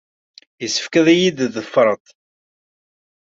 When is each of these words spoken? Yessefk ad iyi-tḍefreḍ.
Yessefk 0.61 0.93
ad 0.99 1.07
iyi-tḍefreḍ. 1.13 2.03